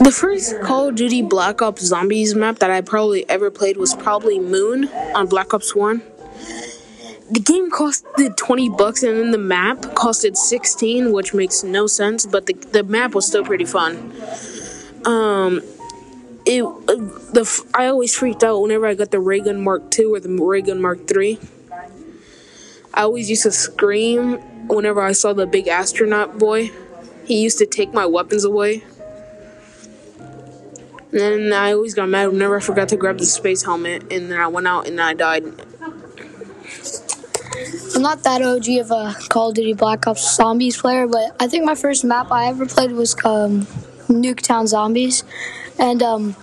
The 0.00 0.10
first 0.10 0.58
Call 0.62 0.88
of 0.88 0.94
Duty 0.94 1.20
Black 1.20 1.60
Ops 1.60 1.82
Zombies 1.82 2.34
map 2.34 2.58
that 2.60 2.70
I 2.70 2.80
probably 2.80 3.28
ever 3.28 3.50
played 3.50 3.76
was 3.76 3.94
probably 3.94 4.38
Moon 4.38 4.88
on 5.14 5.26
Black 5.26 5.52
Ops 5.52 5.74
1. 5.74 6.00
The 7.30 7.40
game 7.40 7.70
costed 7.70 8.34
20 8.38 8.70
bucks 8.70 9.02
and 9.02 9.18
then 9.18 9.30
the 9.30 9.36
map 9.36 9.76
costed 9.94 10.38
16, 10.38 11.12
which 11.12 11.34
makes 11.34 11.62
no 11.62 11.86
sense, 11.86 12.24
but 12.24 12.46
the, 12.46 12.54
the 12.54 12.82
map 12.82 13.14
was 13.14 13.26
still 13.26 13.44
pretty 13.44 13.66
fun. 13.66 14.10
Um, 15.04 15.60
it 16.46 16.62
uh, 16.62 16.94
the 17.34 17.64
I 17.74 17.88
always 17.88 18.14
freaked 18.14 18.42
out 18.42 18.58
whenever 18.62 18.86
I 18.86 18.94
got 18.94 19.10
the 19.10 19.20
ray 19.20 19.40
gun 19.40 19.62
Mark 19.62 19.82
II 19.98 20.06
or 20.06 20.20
the 20.20 20.30
ray 20.30 20.62
gun 20.62 20.80
Mark 20.80 21.00
III. 21.14 21.38
I 22.94 23.02
always 23.02 23.28
used 23.28 23.42
to 23.42 23.52
scream 23.52 24.38
whenever 24.66 25.02
I 25.02 25.12
saw 25.12 25.34
the 25.34 25.46
big 25.46 25.68
astronaut 25.68 26.38
boy. 26.38 26.70
He 27.26 27.42
used 27.42 27.58
to 27.58 27.66
take 27.66 27.92
my 27.92 28.06
weapons 28.06 28.44
away. 28.44 28.82
And 31.12 31.52
I 31.52 31.72
always 31.72 31.94
got 31.94 32.08
mad 32.08 32.28
whenever 32.28 32.56
I 32.56 32.60
forgot 32.60 32.88
to 32.90 32.96
grab 32.96 33.18
the 33.18 33.26
space 33.26 33.64
helmet, 33.64 34.12
and 34.12 34.30
then 34.30 34.38
I 34.38 34.46
went 34.46 34.68
out 34.68 34.86
and 34.86 35.00
I 35.00 35.14
died. 35.14 35.44
I'm 37.94 38.02
not 38.02 38.22
that 38.22 38.40
OG 38.42 38.68
of 38.78 38.90
a 38.92 39.16
Call 39.28 39.48
of 39.48 39.56
Duty 39.56 39.72
Black 39.72 40.06
Ops 40.06 40.36
Zombies 40.36 40.80
player, 40.80 41.08
but 41.08 41.34
I 41.40 41.48
think 41.48 41.64
my 41.64 41.74
first 41.74 42.04
map 42.04 42.30
I 42.30 42.46
ever 42.46 42.64
played 42.64 42.92
was 42.92 43.14
um, 43.24 43.66
Nuketown 44.06 44.68
Zombies, 44.68 45.24
and 45.78 46.02
um, 46.02 46.36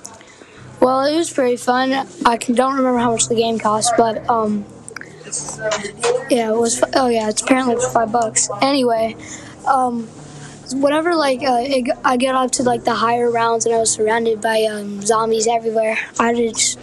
well, 0.81 1.05
it 1.05 1.15
was 1.15 1.31
pretty 1.31 1.55
fun. 1.55 1.93
I 2.25 2.37
can, 2.37 2.55
don't 2.55 2.75
remember 2.75 2.99
how 2.99 3.11
much 3.11 3.27
the 3.29 3.35
game 3.35 3.59
cost, 3.59 3.93
but 3.97 4.29
um, 4.29 4.65
yeah, 6.29 6.51
it 6.51 6.57
was. 6.57 6.83
Oh 6.93 7.07
yeah, 7.07 7.29
it's 7.29 7.41
apparently 7.41 7.77
five 7.93 8.11
bucks. 8.11 8.49
Anyway, 8.61 9.15
um, 9.65 10.07
whenever 10.73 11.15
like 11.15 11.41
uh, 11.41 11.61
it, 11.61 11.89
I 12.03 12.17
get 12.17 12.35
up 12.35 12.51
to 12.53 12.63
like 12.63 12.83
the 12.83 12.95
higher 12.95 13.29
rounds 13.29 13.65
and 13.65 13.73
I 13.73 13.79
was 13.79 13.91
surrounded 13.91 14.41
by 14.41 14.63
um, 14.63 15.01
zombies 15.01 15.47
everywhere, 15.47 15.97
I 16.19 16.33
just 16.33 16.79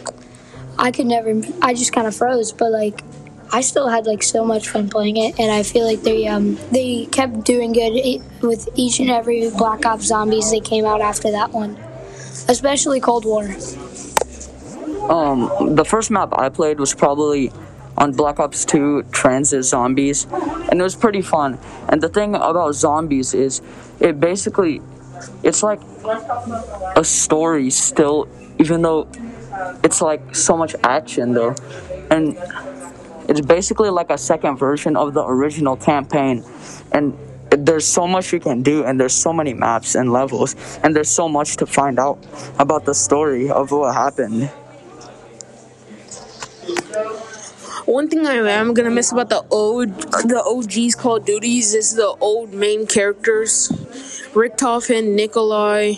I 0.78 0.90
could 0.90 1.06
never. 1.06 1.40
I 1.62 1.74
just 1.74 1.92
kind 1.92 2.06
of 2.06 2.14
froze, 2.16 2.52
but 2.52 2.70
like. 2.70 3.02
I 3.52 3.60
still 3.60 3.86
had 3.86 4.04
like 4.04 4.24
so 4.24 4.44
much 4.44 4.68
fun 4.70 4.88
playing 4.88 5.16
it, 5.16 5.38
and 5.38 5.52
I 5.52 5.62
feel 5.62 5.84
like 5.84 6.02
they 6.02 6.26
um, 6.26 6.58
they 6.72 7.06
kept 7.12 7.44
doing 7.44 7.72
good 7.72 8.20
with 8.42 8.68
each 8.74 8.98
and 8.98 9.10
every 9.10 9.48
Black 9.50 9.86
Ops 9.86 10.06
Zombies 10.06 10.50
they 10.50 10.58
came 10.58 10.84
out 10.84 11.00
after 11.00 11.30
that 11.30 11.52
one, 11.52 11.76
especially 12.48 12.98
Cold 12.98 13.24
War. 13.24 13.44
Um, 15.08 15.76
the 15.76 15.84
first 15.84 16.10
map 16.10 16.30
I 16.36 16.48
played 16.48 16.80
was 16.80 16.94
probably 16.94 17.52
on 17.96 18.12
Black 18.12 18.40
Ops 18.40 18.64
2 18.64 19.04
Transit 19.12 19.64
Zombies, 19.64 20.26
and 20.70 20.80
it 20.80 20.82
was 20.82 20.96
pretty 20.96 21.22
fun. 21.22 21.58
And 21.88 22.02
the 22.02 22.08
thing 22.08 22.34
about 22.34 22.74
zombies 22.74 23.34
is, 23.34 23.62
it 24.00 24.18
basically, 24.20 24.80
it's 25.42 25.62
like 25.62 25.80
a 26.96 27.04
story 27.04 27.70
still, 27.70 28.28
even 28.58 28.82
though 28.82 29.08
it's 29.82 30.00
like 30.02 30.34
so 30.34 30.56
much 30.56 30.74
action 30.82 31.32
though, 31.32 31.54
and 32.10 32.36
it's 33.28 33.40
basically 33.40 33.90
like 33.90 34.10
a 34.10 34.18
second 34.18 34.56
version 34.56 34.96
of 34.96 35.14
the 35.14 35.24
original 35.24 35.76
campaign, 35.76 36.44
and 36.92 37.16
there's 37.50 37.86
so 37.86 38.06
much 38.06 38.32
you 38.32 38.40
can 38.40 38.62
do 38.62 38.84
and 38.84 38.98
there's 38.98 39.14
so 39.14 39.32
many 39.32 39.54
maps 39.54 39.94
and 39.94 40.12
levels 40.12 40.56
and 40.82 40.96
there's 40.96 41.08
so 41.08 41.28
much 41.28 41.56
to 41.56 41.66
find 41.66 42.00
out 42.00 42.18
about 42.58 42.84
the 42.84 42.94
story 42.94 43.48
of 43.48 43.70
what 43.70 43.94
happened 43.94 44.50
One 47.86 48.08
thing 48.08 48.26
I 48.26 48.34
am 48.34 48.72
gonna 48.72 48.90
miss 48.90 49.12
about 49.12 49.28
the 49.28 49.44
old 49.50 49.88
the 50.26 50.42
OGs 50.44 50.94
Call 50.94 51.16
of 51.16 51.26
Duties 51.26 51.74
is 51.74 51.94
the 51.94 52.16
old 52.20 52.54
main 52.54 52.86
characters, 52.86 53.68
Richtofen, 54.32 55.14
Nikolai. 55.14 55.94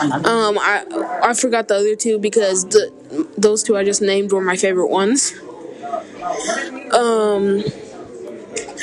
Um, 0.00 0.58
I 0.58 1.20
I 1.22 1.34
forgot 1.34 1.68
the 1.68 1.76
other 1.76 1.96
two 1.96 2.18
because 2.18 2.64
the 2.66 2.90
those 3.36 3.62
two 3.62 3.76
I 3.76 3.84
just 3.84 4.00
named 4.00 4.32
were 4.32 4.40
my 4.40 4.56
favorite 4.56 4.88
ones. 4.88 5.34
Um, 6.92 7.62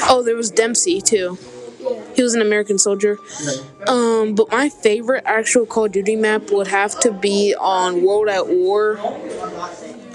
oh, 0.03 0.22
there 0.23 0.35
was 0.35 0.51
Dempsey 0.51 1.01
too. 1.01 1.38
He 2.16 2.23
was 2.23 2.33
an 2.35 2.41
American 2.41 2.77
soldier. 2.77 3.17
Um, 3.88 4.35
but 4.35 4.51
my 4.51 4.69
favorite 4.69 5.23
actual 5.25 5.66
Call 5.66 5.85
of 5.85 5.91
Duty 5.91 6.16
map 6.16 6.51
would 6.51 6.67
have 6.67 6.99
to 7.01 7.11
be 7.11 7.55
on 7.55 8.03
World 8.03 8.27
at 8.29 8.47
War. 8.47 8.97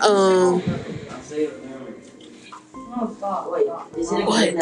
Um, 0.02 0.60
what? 4.24 4.54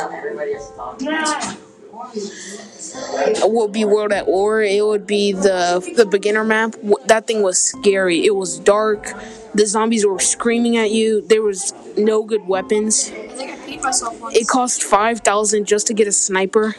It 2.17 3.51
would 3.51 3.73
be 3.73 3.85
World 3.85 4.13
at 4.13 4.27
War. 4.27 4.63
It 4.63 4.85
would 4.85 5.07
be 5.07 5.33
the 5.33 5.81
the 5.97 6.07
beginner 6.07 6.45
map. 6.45 6.75
That 7.07 7.27
thing 7.27 7.43
was 7.43 7.59
scary. 7.63 8.25
It 8.25 8.35
was 8.35 8.59
dark. 8.59 9.13
The 9.55 9.67
zombies 9.67 10.05
were 10.05 10.19
screaming 10.19 10.77
at 10.77 10.91
you. 10.91 11.21
There 11.23 11.43
was 11.43 11.73
no 11.97 12.25
good 12.25 12.47
weapons. 12.47 13.11
I 13.11 13.29
think 13.29 13.53
I 13.53 13.57
peed 13.57 13.83
myself 13.83 14.21
once. 14.21 14.37
It 14.37 14.49
cost 14.49 14.83
five 14.83 15.21
thousand 15.21 15.67
just 15.67 15.87
to 15.87 15.95
get 15.95 16.09
a 16.09 16.13
sniper. 16.13 16.75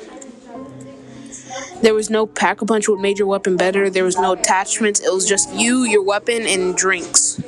There 1.82 1.94
was 1.94 2.10
no 2.10 2.26
pack 2.26 2.62
a 2.62 2.66
punch 2.66 2.88
made 2.90 3.20
your 3.20 3.28
weapon 3.28 3.58
better. 3.58 3.90
There 3.90 4.04
was 4.04 4.18
no 4.18 4.34
attachments. 4.34 5.00
It 5.02 5.14
was 5.14 5.28
just 5.28 5.54
you, 5.54 5.84
your 5.84 6.04
weapon, 6.04 6.44
and 6.44 6.76
drinks. 6.76 7.42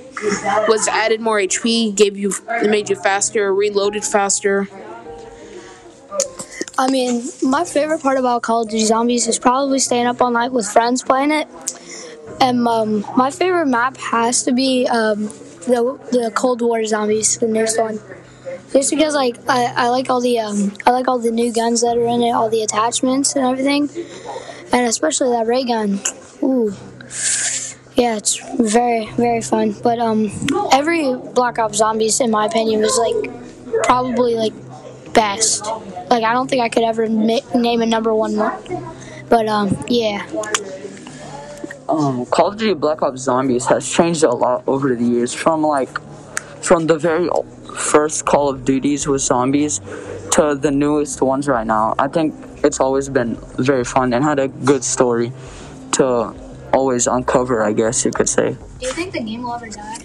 Was 0.68 0.88
added 0.88 1.22
more 1.22 1.40
HP, 1.40 1.96
gave 1.96 2.18
you, 2.18 2.34
made 2.64 2.90
you 2.90 2.96
faster, 2.96 3.54
reloaded 3.54 4.04
faster. 4.04 4.68
I 6.80 6.90
mean, 6.92 7.24
my 7.42 7.64
favorite 7.66 8.02
part 8.02 8.20
about 8.20 8.44
Call 8.44 8.62
of 8.62 8.70
Duty 8.70 8.86
Zombies 8.86 9.28
is 9.28 9.40
probably 9.40 9.80
staying 9.80 10.06
up 10.06 10.22
all 10.22 10.30
night 10.30 10.52
with 10.52 10.68
friends 10.68 11.02
playing 11.02 11.32
it. 11.32 11.48
And 12.40 12.68
um, 12.68 13.06
my 13.16 13.32
favorite 13.32 13.68
map 13.68 13.98
has 13.98 14.44
to 14.44 14.52
be 14.52 14.88
um, 14.88 15.26
the 15.66 16.00
the 16.12 16.32
Cold 16.36 16.62
War 16.62 16.84
Zombies, 16.86 17.38
the 17.38 17.48
newest 17.48 17.80
one. 17.80 18.00
Just 18.74 18.92
because 18.92 19.16
like 19.16 19.38
I, 19.48 19.74
I 19.76 19.90
like 19.90 20.10
all 20.10 20.22
the 20.22 20.40
um, 20.40 20.74
I 20.86 20.92
like 20.92 21.08
all 21.08 21.20
the 21.20 21.32
new 21.32 21.52
guns 21.54 21.82
that 21.82 21.98
are 21.98 22.08
in 22.08 22.22
it, 22.22 22.32
all 22.32 22.50
the 22.50 22.64
attachments 22.64 23.36
and 23.36 23.46
everything, 23.46 23.90
and 24.74 24.88
especially 24.88 25.30
that 25.32 25.48
ray 25.48 25.64
gun. 25.64 26.00
Ooh, 26.44 26.74
yeah, 27.96 28.18
it's 28.18 28.38
very 28.60 29.10
very 29.14 29.42
fun. 29.42 29.76
But 29.82 30.00
um, 30.00 30.30
every 30.72 31.16
Black 31.16 31.60
Ops 31.60 31.78
Zombies, 31.78 32.20
in 32.20 32.30
my 32.30 32.46
opinion, 32.46 32.82
was 32.82 32.98
like 32.98 33.84
probably 33.84 34.36
like 34.36 34.54
best. 35.14 35.66
Like 36.10 36.24
I 36.24 36.34
don't 36.34 36.50
think 36.50 36.62
I 36.62 36.70
could 36.70 36.84
ever 36.84 37.08
ma- 37.08 37.40
name 37.56 37.82
a 37.82 37.86
number 37.86 38.14
one 38.14 38.36
one. 38.36 38.64
But 39.30 39.48
um, 39.48 39.78
yeah. 39.88 40.26
um, 41.90 42.26
Call 42.28 42.48
of 42.50 42.58
Duty 42.58 42.74
Black 42.74 43.02
Ops 43.02 43.22
Zombies 43.22 43.66
has 43.66 43.90
changed 43.90 44.24
a 44.24 44.32
lot 44.32 44.64
over 44.68 44.96
the 44.96 45.04
years 45.04 45.34
from 45.34 45.62
like 45.64 46.00
from 46.62 46.88
the 46.88 46.98
very 46.98 47.30
o- 47.30 47.46
first 47.88 48.26
Call 48.26 48.50
of 48.50 48.66
Duties 48.66 49.08
with 49.08 49.22
zombies 49.22 49.80
to 50.32 50.56
the 50.60 50.72
newest 50.72 51.22
ones 51.22 51.48
right 51.48 51.66
now. 51.66 51.96
I 51.98 52.08
think 52.08 52.36
it's 52.64 52.80
always 52.80 53.08
been 53.10 53.38
very 53.58 53.86
fun 53.86 54.14
and 54.14 54.24
had 54.24 54.40
a 54.40 54.50
good 54.50 54.84
story 54.84 55.32
to 55.94 56.36
always 56.74 57.08
uncover, 57.08 57.64
I 57.64 57.72
guess 57.74 58.04
you 58.04 58.12
could 58.12 58.28
say. 58.28 58.58
Do 58.80 58.86
you 58.86 58.92
think 58.92 59.14
the 59.14 59.24
game 59.24 59.44
will 59.44 59.56
ever 59.56 59.70
die? 59.70 59.98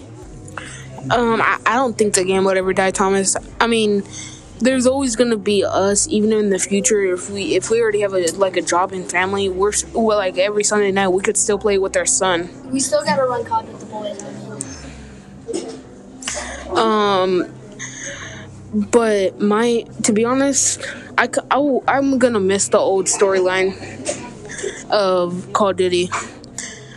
Um, 1.11 1.41
I, 1.41 1.59
I 1.65 1.75
don't 1.75 1.97
think 1.97 2.13
the 2.13 2.23
game 2.23 2.45
would 2.45 2.55
ever 2.55 2.71
die, 2.71 2.91
Thomas. 2.91 3.35
I 3.59 3.67
mean, 3.67 4.03
there's 4.61 4.87
always 4.87 5.17
gonna 5.17 5.35
be 5.35 5.65
us, 5.65 6.07
even 6.07 6.31
in 6.31 6.49
the 6.49 6.59
future. 6.59 7.03
If 7.03 7.29
we 7.29 7.55
if 7.55 7.69
we 7.69 7.81
already 7.81 7.99
have 7.99 8.13
a 8.13 8.31
like 8.37 8.55
a 8.55 8.61
job 8.61 8.93
and 8.93 9.09
family, 9.09 9.49
we're 9.49 9.73
well, 9.93 10.17
like 10.17 10.37
every 10.37 10.63
Sunday 10.63 10.91
night 10.91 11.09
we 11.09 11.21
could 11.21 11.35
still 11.35 11.59
play 11.59 11.77
with 11.77 11.97
our 11.97 12.05
son. 12.05 12.49
We 12.71 12.79
still 12.79 13.03
gotta 13.03 13.23
run 13.23 13.43
COD 13.43 13.67
with 13.67 13.79
the 13.81 13.85
boys. 13.87 14.23
Um, 16.77 17.53
but 18.73 19.39
my 19.39 19.85
to 20.03 20.13
be 20.13 20.25
honest, 20.25 20.81
I, 21.17 21.27
will, 21.57 21.83
I'm 21.87 22.17
gonna 22.17 22.39
miss 22.39 22.69
the 22.69 22.79
old 22.79 23.05
storyline 23.05 23.73
of 24.89 25.53
Call 25.53 25.69
of 25.69 25.77
Duty. 25.77 26.09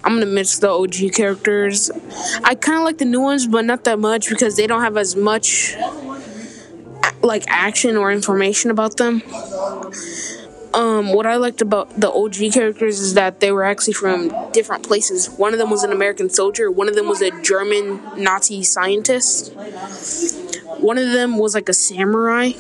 I'm 0.04 0.14
gonna 0.14 0.26
miss 0.26 0.58
the 0.58 0.70
OG 0.70 1.14
characters. 1.14 1.90
I 2.44 2.54
kind 2.54 2.78
of 2.78 2.84
like 2.84 2.98
the 2.98 3.04
new 3.04 3.20
ones, 3.20 3.46
but 3.46 3.64
not 3.64 3.84
that 3.84 3.98
much 3.98 4.28
because 4.28 4.56
they 4.56 4.66
don't 4.66 4.82
have 4.82 4.96
as 4.96 5.16
much 5.16 5.76
like 7.22 7.44
action 7.48 7.96
or 7.96 8.10
information 8.12 8.70
about 8.70 8.96
them. 8.96 9.22
Um, 10.72 11.14
what 11.14 11.26
I 11.26 11.36
liked 11.36 11.62
about 11.62 11.98
the 11.98 12.10
OG 12.10 12.52
characters 12.52 13.00
is 13.00 13.14
that 13.14 13.40
they 13.40 13.50
were 13.50 13.64
actually 13.64 13.94
from 13.94 14.30
different 14.52 14.86
places. 14.86 15.28
One 15.30 15.52
of 15.52 15.58
them 15.58 15.70
was 15.70 15.82
an 15.84 15.90
American 15.90 16.28
soldier. 16.28 16.70
One 16.70 16.88
of 16.88 16.94
them 16.94 17.08
was 17.08 17.22
a 17.22 17.30
German 17.42 18.00
Nazi 18.16 18.62
scientist. 18.62 19.52
One 20.78 20.98
of 20.98 21.12
them 21.12 21.38
was 21.38 21.54
like 21.54 21.68
a 21.68 21.74
samurai. 21.74 22.52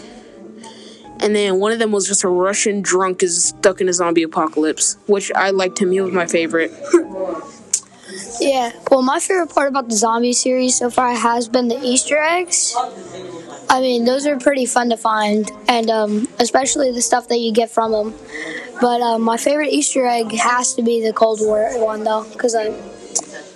And 1.20 1.34
then 1.34 1.60
one 1.60 1.72
of 1.72 1.78
them 1.78 1.92
was 1.92 2.06
just 2.06 2.24
a 2.24 2.28
Russian 2.28 2.82
drunk 2.82 3.22
is 3.22 3.46
stuck 3.46 3.80
in 3.80 3.88
a 3.88 3.92
zombie 3.92 4.22
apocalypse, 4.22 4.98
which 5.06 5.32
I 5.34 5.50
liked 5.50 5.80
him. 5.80 5.90
He 5.90 6.00
was 6.00 6.12
my 6.12 6.26
favorite. 6.26 6.72
Yeah. 8.40 8.72
Well, 8.90 9.02
my 9.02 9.18
favorite 9.18 9.48
part 9.48 9.68
about 9.68 9.88
the 9.88 9.96
zombie 9.96 10.32
series 10.32 10.76
so 10.76 10.90
far 10.90 11.14
has 11.14 11.48
been 11.48 11.68
the 11.68 11.82
Easter 11.82 12.18
eggs. 12.22 12.74
I 13.68 13.80
mean, 13.80 14.04
those 14.04 14.26
are 14.26 14.38
pretty 14.38 14.66
fun 14.66 14.90
to 14.90 14.96
find, 14.96 15.50
and 15.68 15.90
um, 15.90 16.28
especially 16.38 16.92
the 16.92 17.02
stuff 17.02 17.28
that 17.28 17.38
you 17.38 17.52
get 17.52 17.70
from 17.70 17.92
them. 17.92 18.14
But 18.80 19.00
um, 19.00 19.22
my 19.22 19.36
favorite 19.36 19.70
Easter 19.70 20.06
egg 20.06 20.32
has 20.32 20.74
to 20.74 20.82
be 20.82 21.04
the 21.04 21.12
Cold 21.12 21.40
War 21.40 21.68
one, 21.82 22.04
though, 22.04 22.24
because 22.30 22.54
I, 22.54 22.74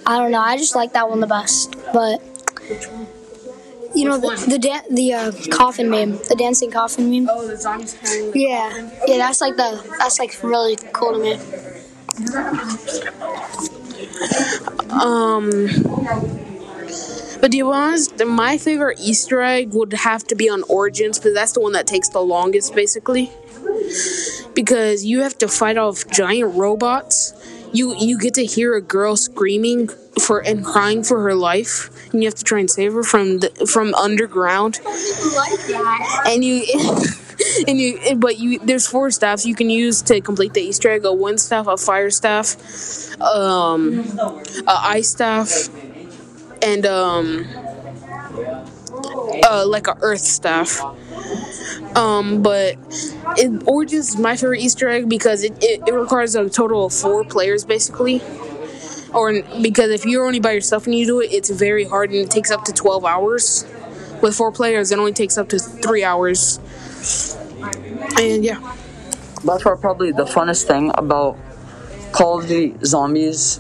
I 0.07 0.19
don't 0.19 0.33
know, 0.33 0.41
I 0.41 0.57
just 0.57 0.75
like 0.75 0.95
that 0.95 1.09
one 1.09 1.21
the 1.21 1.27
best. 1.27 1.77
But 1.93 2.21
you 4.01 4.09
know, 4.09 4.19
the 4.19 4.47
the, 4.49 4.59
da- 4.59 4.87
the 4.91 5.13
uh, 5.13 5.33
coffin 5.51 5.91
meme, 5.91 6.13
the 6.29 6.37
dancing 6.37 6.71
coffin 6.71 7.11
meme. 7.11 7.29
Oh, 7.31 7.47
the 7.47 7.57
zombies 7.57 7.95
carrying. 8.01 8.33
Yeah, 8.35 8.91
yeah, 9.07 9.19
that's 9.19 9.41
like 9.41 9.57
the 9.57 9.83
that's 9.99 10.19
like 10.19 10.43
really 10.43 10.77
cool 10.93 11.13
to 11.13 11.19
me. 11.19 11.39
Um, 14.91 15.67
but 17.41 17.47
to 17.47 17.57
be 17.57 17.63
honest, 17.63 18.25
my 18.25 18.59
favorite 18.59 18.99
Easter 19.01 19.41
egg 19.41 19.73
would 19.73 19.93
have 19.93 20.25
to 20.25 20.35
be 20.35 20.49
on 20.49 20.63
Origins 20.69 21.19
because 21.19 21.35
that's 21.35 21.53
the 21.53 21.61
one 21.61 21.73
that 21.73 21.87
takes 21.87 22.09
the 22.09 22.21
longest, 22.21 22.75
basically. 22.75 23.31
Because 24.55 25.05
you 25.05 25.21
have 25.21 25.39
to 25.39 25.49
fight 25.49 25.79
off 25.79 26.07
giant 26.09 26.55
robots. 26.55 27.33
You 27.73 27.95
you 27.99 28.19
get 28.19 28.35
to 28.35 28.45
hear 28.45 28.75
a 28.75 28.81
girl 28.81 29.17
screaming 29.17 29.89
for 30.21 30.41
and 30.41 30.65
crying 30.65 31.03
for 31.03 31.23
her 31.23 31.35
life, 31.35 31.91
and 32.13 32.23
you 32.23 32.29
have 32.29 32.35
to 32.37 32.45
try 32.45 32.61
and 32.61 32.71
save 32.71 32.93
her 32.93 33.03
from 33.03 33.39
the, 33.39 33.51
from 33.71 33.95
underground. 33.95 34.81
Like. 35.35 36.27
And 36.27 36.45
you. 36.45 36.65
And 37.67 37.81
you, 37.81 38.17
but 38.17 38.39
you, 38.39 38.59
there's 38.59 38.87
four 38.87 39.11
staffs 39.11 39.47
you 39.47 39.55
can 39.55 39.71
use 39.71 40.03
to 40.03 40.21
complete 40.21 40.53
the 40.53 40.61
Easter 40.61 40.91
egg: 40.91 41.07
a 41.07 41.13
wind 41.13 41.41
staff, 41.41 41.67
a 41.67 41.77
fire 41.79 42.11
staff, 42.11 43.19
um, 43.19 44.05
a 44.69 44.79
ice 44.83 45.09
staff, 45.09 45.69
and 46.63 46.87
um 46.87 47.47
uh 49.45 49.65
like 49.67 49.87
a 49.87 49.97
earth 50.01 50.21
staff 50.21 50.81
um 51.97 52.43
but 52.43 52.77
it, 53.37 53.63
origins 53.67 54.11
is 54.11 54.19
my 54.19 54.37
favorite 54.37 54.61
easter 54.61 54.89
egg 54.89 55.09
because 55.09 55.43
it, 55.43 55.53
it, 55.63 55.81
it 55.87 55.93
requires 55.93 56.35
a 56.35 56.49
total 56.49 56.87
of 56.87 56.93
four 56.93 57.25
players 57.25 57.65
basically. 57.65 58.23
Or 59.13 59.43
because 59.61 59.91
if 59.91 60.05
you're 60.05 60.25
only 60.25 60.39
by 60.39 60.53
yourself 60.53 60.87
and 60.87 60.95
you 60.95 61.05
do 61.05 61.21
it 61.21 61.33
it's 61.33 61.51
very 61.51 61.85
hard 61.85 62.11
and 62.11 62.21
it 62.21 62.31
takes 62.31 62.51
up 62.51 62.65
to 62.65 62.73
12 62.73 63.05
hours 63.05 63.65
with 64.23 64.37
four 64.37 64.53
players. 64.53 64.93
It 64.93 64.99
only 64.99 65.13
takes 65.13 65.39
up 65.39 65.49
to 65.51 65.59
three 65.59 66.05
hours. 66.05 66.59
And 68.19 68.45
yeah. 68.45 68.77
That's 69.45 69.63
probably 69.63 70.13
the 70.13 70.25
funnest 70.25 70.65
thing 70.65 70.91
about 70.95 71.39
Call 72.13 72.41
of 72.41 72.49
Duty 72.49 72.77
Zombies 72.85 73.59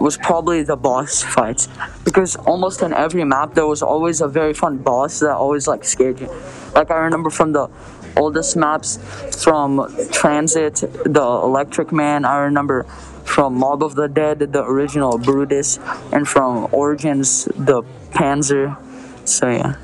was 0.00 0.16
probably 0.16 0.62
the 0.62 0.76
boss 0.76 1.22
fights 1.22 1.68
because 2.04 2.36
almost 2.36 2.82
in 2.82 2.92
every 2.92 3.24
map 3.24 3.54
there 3.54 3.66
was 3.66 3.82
always 3.82 4.20
a 4.20 4.28
very 4.28 4.54
fun 4.54 4.78
boss 4.78 5.20
that 5.20 5.34
always 5.34 5.66
like 5.66 5.84
scared 5.84 6.20
you. 6.20 6.28
Like 6.74 6.90
I 6.90 6.96
remember 6.96 7.30
from 7.30 7.52
the 7.52 7.68
oldest 8.16 8.56
maps 8.56 8.98
from 9.42 9.94
Transit, 10.12 10.76
the 11.04 11.22
Electric 11.22 11.92
Man. 11.92 12.24
I 12.24 12.38
remember 12.38 12.84
from 13.24 13.54
Mob 13.54 13.82
of 13.82 13.94
the 13.94 14.08
Dead, 14.08 14.38
the 14.38 14.64
original 14.64 15.18
Brutus, 15.18 15.78
and 16.12 16.28
from 16.28 16.68
Origins, 16.72 17.46
the 17.56 17.82
Panzer. 18.10 18.76
So 19.24 19.50
yeah. 19.50 19.76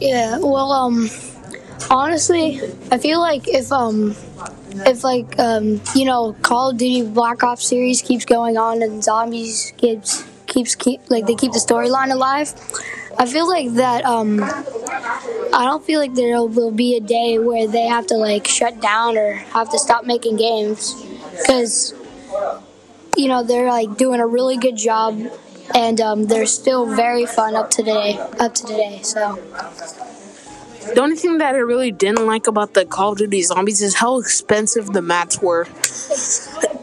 Yeah, 0.00 0.38
well, 0.38 0.70
um, 0.70 1.10
honestly, 1.90 2.60
I 2.92 2.98
feel 2.98 3.18
like 3.20 3.48
if 3.48 3.72
um, 3.72 4.14
if 4.86 5.04
like 5.04 5.38
um, 5.38 5.80
you 5.94 6.04
know, 6.04 6.34
Call 6.42 6.70
of 6.70 6.78
Duty 6.78 7.02
Black 7.02 7.42
Ops 7.42 7.66
series 7.66 8.02
keeps 8.02 8.24
going 8.24 8.56
on 8.56 8.82
and 8.82 9.02
zombies 9.02 9.72
keeps 9.76 10.24
keeps 10.46 10.74
keep 10.74 11.00
like 11.10 11.26
they 11.26 11.34
keep 11.34 11.52
the 11.52 11.58
storyline 11.58 12.12
alive, 12.12 12.54
I 13.18 13.26
feel 13.26 13.48
like 13.48 13.72
that 13.74 14.04
um, 14.04 14.42
I 14.42 15.64
don't 15.64 15.84
feel 15.84 16.00
like 16.00 16.14
there 16.14 16.42
will 16.42 16.70
be 16.70 16.96
a 16.96 17.00
day 17.00 17.38
where 17.38 17.66
they 17.66 17.86
have 17.86 18.06
to 18.08 18.14
like 18.16 18.46
shut 18.46 18.80
down 18.80 19.16
or 19.16 19.34
have 19.34 19.70
to 19.70 19.78
stop 19.78 20.04
making 20.04 20.36
games. 20.36 20.94
Because 21.32 21.94
you 23.16 23.28
know 23.28 23.42
they're 23.42 23.68
like 23.68 23.96
doing 23.96 24.20
a 24.20 24.26
really 24.26 24.56
good 24.56 24.76
job 24.76 25.20
and 25.74 26.00
um, 26.00 26.24
they're 26.24 26.46
still 26.46 26.86
very 26.86 27.26
fun 27.26 27.54
up 27.54 27.70
to 27.70 27.78
today 27.78 28.18
up 28.38 28.54
to 28.54 28.64
today 28.64 29.00
so 29.02 29.38
The 30.80 31.00
only 31.00 31.16
thing 31.16 31.38
that 31.38 31.54
I 31.54 31.58
really 31.58 31.90
didn't 31.90 32.24
like 32.26 32.46
about 32.46 32.74
the 32.74 32.84
Call 32.84 33.12
of 33.12 33.18
Duty 33.18 33.42
Zombies 33.42 33.82
is 33.82 33.94
how 33.96 34.18
expensive 34.18 34.92
the 34.92 35.02
maps 35.02 35.42
were. 35.42 35.64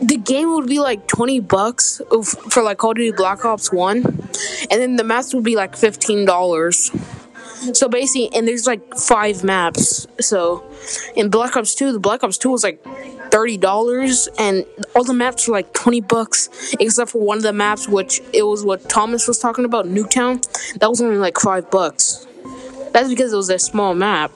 The 0.01 0.17
game 0.23 0.53
would 0.53 0.67
be 0.67 0.79
like 0.79 1.07
20 1.07 1.39
bucks 1.39 2.01
for 2.49 2.61
like 2.61 2.77
Call 2.77 2.91
of 2.91 2.97
Duty 2.97 3.15
Black 3.15 3.45
Ops 3.45 3.71
1, 3.71 3.95
and 4.05 4.81
then 4.81 4.97
the 4.97 5.03
maps 5.03 5.33
would 5.33 5.43
be 5.43 5.55
like 5.55 5.73
$15. 5.73 6.25
So 7.73 7.87
basically, 7.89 8.31
and 8.35 8.47
there's 8.47 8.67
like 8.67 8.95
five 8.95 9.43
maps. 9.43 10.05
So 10.19 10.63
in 11.15 11.29
Black 11.29 11.55
Ops 11.55 11.73
2, 11.73 11.93
the 11.93 11.99
Black 11.99 12.23
Ops 12.23 12.37
2 12.37 12.49
was 12.49 12.63
like 12.63 12.83
$30, 12.83 14.27
and 14.37 14.65
all 14.95 15.03
the 15.03 15.13
maps 15.13 15.47
were 15.47 15.53
like 15.53 15.73
20 15.73 16.01
bucks, 16.01 16.75
except 16.79 17.11
for 17.11 17.21
one 17.21 17.37
of 17.37 17.43
the 17.43 17.53
maps, 17.53 17.87
which 17.87 18.21
it 18.33 18.43
was 18.43 18.63
what 18.63 18.87
Thomas 18.89 19.27
was 19.27 19.39
talking 19.39 19.65
about, 19.65 19.85
Nuketown. 19.85 20.43
That 20.79 20.89
was 20.89 21.01
only 21.01 21.17
like 21.17 21.39
five 21.39 21.71
bucks. 21.71 22.27
That's 22.95 23.09
because 23.09 23.33
it 23.33 23.35
was 23.35 23.49
a 23.49 23.59
small 23.59 23.93
map. 23.93 24.31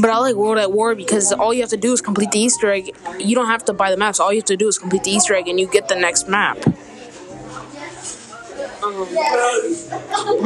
But 0.00 0.10
I 0.10 0.18
like 0.18 0.36
World 0.36 0.58
at 0.58 0.70
War 0.70 0.94
because 0.94 1.32
all 1.32 1.52
you 1.52 1.60
have 1.60 1.70
to 1.70 1.76
do 1.76 1.92
is 1.92 2.00
complete 2.00 2.30
the 2.30 2.38
Easter 2.38 2.70
egg. 2.70 2.94
You 3.18 3.34
don't 3.34 3.48
have 3.48 3.64
to 3.64 3.72
buy 3.72 3.90
the 3.90 3.96
maps. 3.96 4.20
All 4.20 4.32
you 4.32 4.38
have 4.38 4.44
to 4.44 4.56
do 4.56 4.68
is 4.68 4.78
complete 4.78 5.02
the 5.02 5.10
Easter 5.10 5.34
egg 5.34 5.48
and 5.48 5.58
you 5.58 5.66
get 5.66 5.88
the 5.88 5.96
next 5.96 6.28
map. 6.28 6.56
Um, 8.84 9.08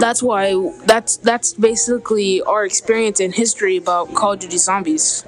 that's 0.00 0.23
why 0.23 0.55
that's 0.87 1.19
that's 1.19 1.53
basically 1.53 2.41
our 2.41 2.65
experience 2.65 3.21
in 3.21 3.33
history 3.33 3.77
about 3.77 4.15
Call 4.15 4.33
of 4.33 4.38
Duty 4.38 4.56
Zombies. 4.56 5.27